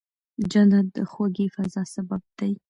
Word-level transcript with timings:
جانداد 0.51 0.85
د 0.95 0.97
خوږې 1.11 1.47
فضا 1.55 1.83
سبب 1.93 2.21
دی. 2.37 2.51